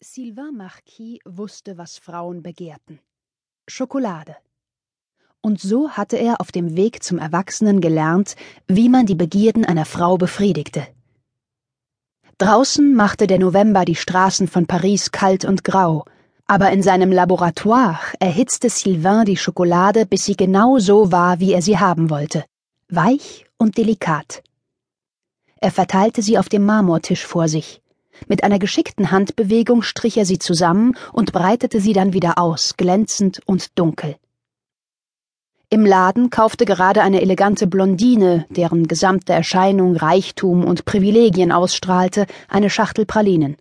[0.00, 3.00] Sylvain Marquis wusste, was Frauen begehrten.
[3.66, 4.36] Schokolade.
[5.40, 8.36] Und so hatte er auf dem Weg zum Erwachsenen gelernt,
[8.68, 10.86] wie man die Begierden einer Frau befriedigte.
[12.38, 16.04] Draußen machte der November die Straßen von Paris kalt und grau,
[16.46, 21.62] aber in seinem Laboratoire erhitzte Sylvain die Schokolade, bis sie genau so war, wie er
[21.62, 22.44] sie haben wollte,
[22.88, 24.44] weich und delikat.
[25.60, 27.82] Er verteilte sie auf dem Marmortisch vor sich,
[28.26, 33.40] mit einer geschickten Handbewegung strich er sie zusammen und breitete sie dann wieder aus, glänzend
[33.46, 34.16] und dunkel.
[35.70, 42.70] Im Laden kaufte gerade eine elegante Blondine, deren gesamte Erscheinung Reichtum und Privilegien ausstrahlte, eine
[42.70, 43.58] Schachtel Pralinen.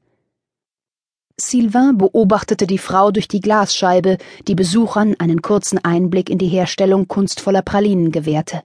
[1.40, 4.18] Sylvain beobachtete die Frau durch die Glasscheibe,
[4.48, 8.64] die Besuchern einen kurzen Einblick in die Herstellung kunstvoller Pralinen gewährte.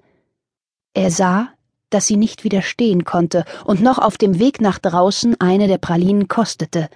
[0.94, 1.48] Er sah,
[1.92, 6.28] dass sie nicht widerstehen konnte und noch auf dem Weg nach draußen eine der Pralinen
[6.28, 6.88] kostete,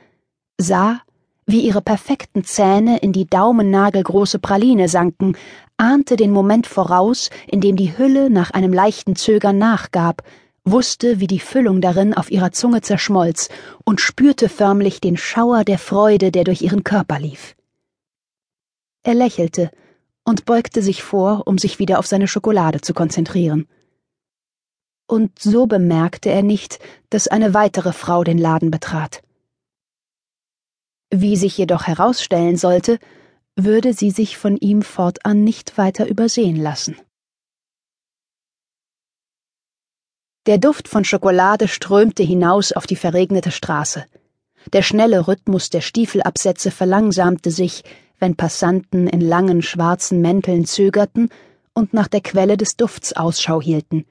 [0.58, 1.00] sah,
[1.46, 5.36] wie ihre perfekten Zähne in die daumennagelgroße Praline sanken,
[5.76, 10.22] ahnte den Moment voraus, in dem die Hülle nach einem leichten Zögern nachgab,
[10.64, 13.48] wusste, wie die Füllung darin auf ihrer Zunge zerschmolz
[13.84, 17.54] und spürte förmlich den Schauer der Freude, der durch ihren Körper lief.
[19.04, 19.70] Er lächelte
[20.24, 23.68] und beugte sich vor, um sich wieder auf seine Schokolade zu konzentrieren
[25.06, 26.78] und so bemerkte er nicht,
[27.10, 29.22] dass eine weitere Frau den Laden betrat.
[31.10, 32.98] Wie sich jedoch herausstellen sollte,
[33.54, 36.96] würde sie sich von ihm fortan nicht weiter übersehen lassen.
[40.46, 44.04] Der Duft von Schokolade strömte hinaus auf die verregnete Straße.
[44.72, 47.82] Der schnelle Rhythmus der Stiefelabsätze verlangsamte sich,
[48.18, 51.30] wenn Passanten in langen schwarzen Mänteln zögerten
[51.72, 54.06] und nach der Quelle des Dufts Ausschau hielten.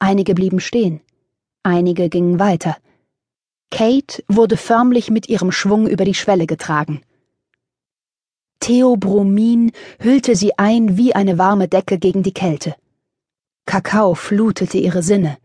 [0.00, 1.00] Einige blieben stehen,
[1.62, 2.76] einige gingen weiter.
[3.70, 7.02] Kate wurde förmlich mit ihrem Schwung über die Schwelle getragen.
[8.60, 12.74] Theobromin hüllte sie ein wie eine warme Decke gegen die Kälte.
[13.66, 15.38] Kakao flutete ihre Sinne.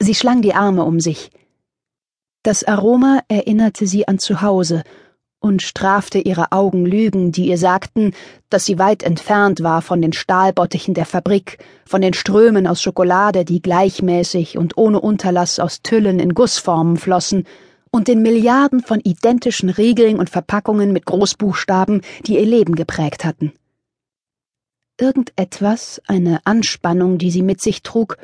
[0.00, 1.30] Sie schlang die Arme um sich.
[2.42, 4.82] Das Aroma erinnerte sie an zu Hause
[5.42, 8.12] und strafte ihre Augen Lügen, die ihr sagten,
[8.48, 13.44] dass sie weit entfernt war von den Stahlbottichen der Fabrik, von den Strömen aus Schokolade,
[13.44, 17.44] die gleichmäßig und ohne Unterlass aus Tüllen in Gussformen flossen,
[17.90, 23.52] und den Milliarden von identischen Riegeln und Verpackungen mit Großbuchstaben, die ihr Leben geprägt hatten.
[24.98, 28.16] Irgendetwas, eine Anspannung, die sie mit sich trug,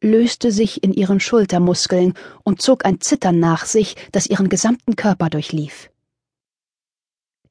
[0.00, 5.30] löste sich in ihren Schultermuskeln und zog ein Zittern nach sich, das ihren gesamten Körper
[5.30, 5.90] durchlief.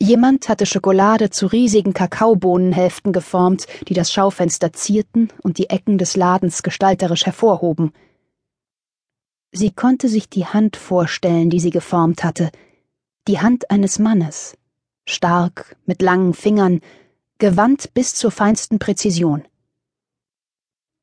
[0.04, 6.18] Jemand hatte Schokolade zu riesigen Kakaobohnenhälften geformt, die das Schaufenster zierten und die Ecken des
[6.18, 7.94] Ladens gestalterisch hervorhoben.
[9.54, 12.52] Sie konnte sich die Hand vorstellen, die sie geformt hatte,
[13.30, 14.58] die Hand eines Mannes,
[15.08, 16.82] stark, mit langen Fingern,
[17.38, 19.46] gewandt bis zur feinsten Präzision.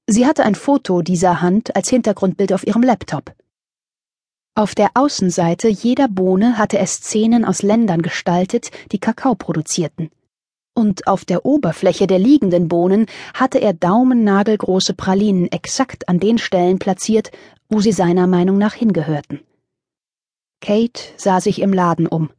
[0.06, 3.34] Sie hatte ein Foto dieser Hand als Hintergrundbild auf ihrem Laptop.
[4.54, 10.10] Auf der Außenseite jeder Bohne hatte er Szenen aus Ländern gestaltet, die Kakao produzierten.
[10.74, 16.78] Und auf der Oberfläche der liegenden Bohnen hatte er daumennagelgroße Pralinen exakt an den Stellen
[16.78, 17.30] platziert,
[17.68, 19.40] wo sie seiner Meinung nach hingehörten.
[20.60, 22.30] Kate sah sich im Laden um.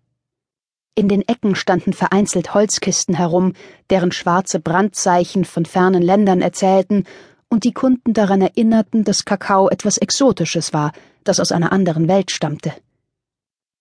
[0.96, 3.54] In den Ecken standen vereinzelt Holzkisten herum,
[3.90, 7.06] deren schwarze Brandzeichen von fernen Ländern erzählten
[7.50, 10.92] und die Kunden daran erinnerten, dass Kakao etwas Exotisches war,
[11.24, 12.74] das aus einer anderen Welt stammte.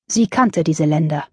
[0.07, 1.25] Sie kannte diese Länder.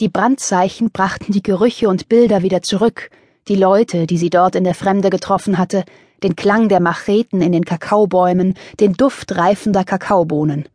[0.00, 3.10] Die Brandzeichen brachten die Gerüche und Bilder wieder zurück,
[3.48, 5.84] die Leute, die sie dort in der Fremde getroffen hatte,
[6.22, 10.68] den Klang der Macheten in den Kakaobäumen, den Duft reifender Kakaobohnen.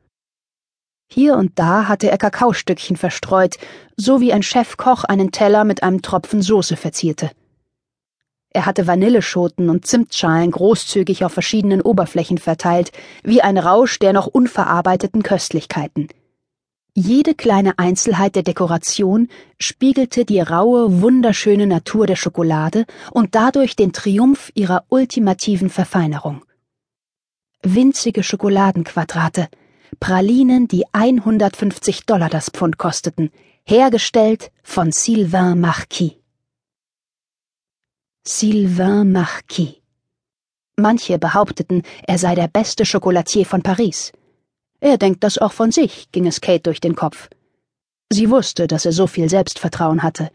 [1.07, 3.55] Hier und da hatte er Kakaostückchen verstreut,
[3.95, 7.31] so wie ein Chefkoch einen Teller mit einem Tropfen Soße verzierte.
[8.55, 14.27] Er hatte Vanilleschoten und Zimtschalen großzügig auf verschiedenen Oberflächen verteilt, wie ein Rausch der noch
[14.27, 16.07] unverarbeiteten Köstlichkeiten.
[16.93, 19.27] Jede kleine Einzelheit der Dekoration
[19.59, 26.45] spiegelte die raue, wunderschöne Natur der Schokolade und dadurch den Triumph ihrer ultimativen Verfeinerung.
[27.61, 29.49] Winzige Schokoladenquadrate,
[29.99, 33.31] Pralinen, die 150 Dollar das Pfund kosteten,
[33.65, 36.13] hergestellt von Sylvain Marquis.
[38.27, 39.83] Sylvain Marquis.
[40.77, 44.13] Manche behaupteten, er sei der beste Chocolatier von Paris.
[44.79, 47.29] Er denkt das auch von sich, ging es Kate durch den Kopf.
[48.11, 50.31] Sie wusste, dass er so viel Selbstvertrauen hatte.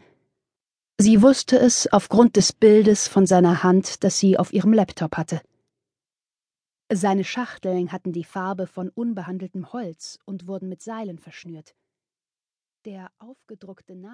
[1.01, 5.41] Sie wusste es aufgrund des Bildes von seiner Hand, das sie auf ihrem Laptop hatte.
[6.89, 11.75] Seine Schachteln hatten die Farbe von unbehandeltem Holz und wurden mit Seilen verschnürt.
[12.85, 13.95] Der aufgedruckte